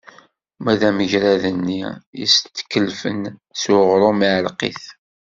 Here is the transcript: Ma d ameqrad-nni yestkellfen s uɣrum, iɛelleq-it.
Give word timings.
Ma 0.63 0.73
d 0.79 0.81
ameqrad-nni 0.89 1.83
yestkellfen 2.19 3.21
s 3.61 3.63
uɣrum, 3.75 4.19
iɛelleq-it. 4.27 4.83